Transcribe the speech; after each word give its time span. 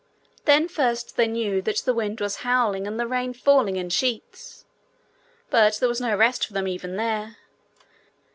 Then 0.45 0.67
first 0.67 1.15
they 1.15 1.27
knew 1.27 1.61
that 1.61 1.77
the 1.85 1.93
wind 1.93 2.21
was 2.21 2.37
howling 2.37 2.87
and 2.87 2.99
the 2.99 3.05
rain 3.05 3.33
falling 3.33 3.75
in 3.75 3.91
sheets. 3.91 4.65
But 5.51 5.75
there 5.75 5.87
was 5.89 6.01
no 6.01 6.15
rest 6.17 6.47
for 6.47 6.53
them 6.53 6.67
even 6.67 6.95
there. 6.95 7.35